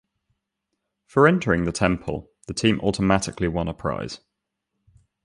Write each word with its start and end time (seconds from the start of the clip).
For 1.05 1.27
entering 1.27 1.65
the 1.65 1.71
temple, 1.71 2.31
the 2.47 2.55
team 2.55 2.79
automatically 2.79 3.47
won 3.47 3.67
a 3.67 3.73
prize. 3.75 4.19